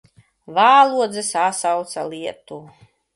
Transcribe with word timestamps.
Vālodze 0.59 1.23
sasauca 1.27 2.07
lietu. 2.15 2.59